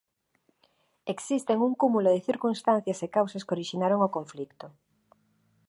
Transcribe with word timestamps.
Existen 1.13 1.57
un 1.67 1.73
cúmulo 1.81 2.09
de 2.11 2.25
circunstancias 2.29 2.99
e 3.05 3.11
causas 3.17 3.43
que 3.45 3.53
orixinaron 3.57 3.99
o 4.07 4.13
conflito. 4.17 4.65